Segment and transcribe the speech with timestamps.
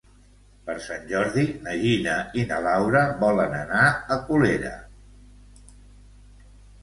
[0.67, 3.83] Per Sant Jordi na Gina i na Laura volen anar
[4.15, 4.75] a Colera.